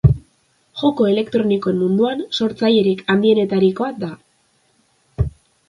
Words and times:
Joko 0.81 1.05
elektronikoen 1.09 1.77
munduan 1.83 2.25
sortzailerik 2.39 3.05
handienetarikoa 3.15 3.93
da. 4.07 4.13